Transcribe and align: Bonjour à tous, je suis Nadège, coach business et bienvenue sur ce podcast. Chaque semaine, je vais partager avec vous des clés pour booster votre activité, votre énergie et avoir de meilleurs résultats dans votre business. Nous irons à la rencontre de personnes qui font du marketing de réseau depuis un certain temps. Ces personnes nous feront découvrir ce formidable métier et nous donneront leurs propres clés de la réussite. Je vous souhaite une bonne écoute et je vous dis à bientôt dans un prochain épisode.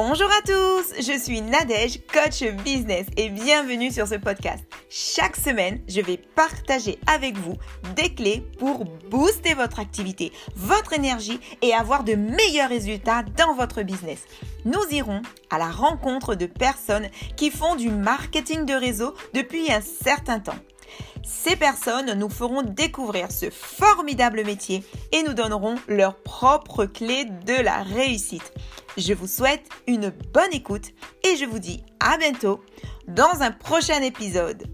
Bonjour 0.00 0.30
à 0.30 0.42
tous, 0.42 0.94
je 1.00 1.18
suis 1.18 1.40
Nadège, 1.40 1.98
coach 2.06 2.44
business 2.62 3.08
et 3.16 3.30
bienvenue 3.30 3.90
sur 3.90 4.06
ce 4.06 4.14
podcast. 4.14 4.62
Chaque 4.88 5.34
semaine, 5.34 5.80
je 5.88 6.00
vais 6.00 6.18
partager 6.36 7.00
avec 7.08 7.36
vous 7.36 7.56
des 7.96 8.14
clés 8.14 8.46
pour 8.60 8.84
booster 9.10 9.54
votre 9.54 9.80
activité, 9.80 10.30
votre 10.54 10.92
énergie 10.92 11.40
et 11.62 11.74
avoir 11.74 12.04
de 12.04 12.14
meilleurs 12.14 12.68
résultats 12.68 13.24
dans 13.36 13.54
votre 13.54 13.82
business. 13.82 14.20
Nous 14.64 14.84
irons 14.92 15.20
à 15.50 15.58
la 15.58 15.68
rencontre 15.68 16.36
de 16.36 16.46
personnes 16.46 17.08
qui 17.34 17.50
font 17.50 17.74
du 17.74 17.90
marketing 17.90 18.66
de 18.66 18.74
réseau 18.74 19.14
depuis 19.34 19.72
un 19.72 19.80
certain 19.80 20.38
temps. 20.38 20.60
Ces 21.24 21.56
personnes 21.56 22.14
nous 22.14 22.30
feront 22.30 22.62
découvrir 22.62 23.32
ce 23.32 23.50
formidable 23.50 24.44
métier 24.44 24.84
et 25.10 25.24
nous 25.24 25.34
donneront 25.34 25.74
leurs 25.88 26.14
propres 26.14 26.86
clés 26.86 27.24
de 27.24 27.60
la 27.60 27.82
réussite. 27.82 28.52
Je 28.98 29.14
vous 29.14 29.28
souhaite 29.28 29.68
une 29.86 30.12
bonne 30.34 30.52
écoute 30.52 30.90
et 31.24 31.36
je 31.36 31.44
vous 31.44 31.60
dis 31.60 31.84
à 32.00 32.18
bientôt 32.18 32.60
dans 33.06 33.42
un 33.42 33.52
prochain 33.52 34.02
épisode. 34.02 34.64